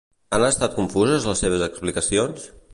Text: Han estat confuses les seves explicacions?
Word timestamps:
Han 0.37 0.45
estat 0.47 0.73
confuses 0.77 1.29
les 1.33 1.45
seves 1.45 1.69
explicacions? 1.69 2.53